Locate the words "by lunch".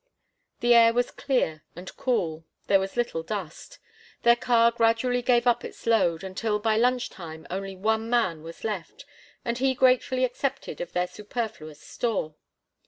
6.57-7.11